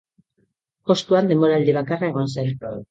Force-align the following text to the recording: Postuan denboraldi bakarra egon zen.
Postuan 0.93 1.31
denboraldi 1.33 1.79
bakarra 1.81 2.13
egon 2.13 2.37
zen. 2.39 2.55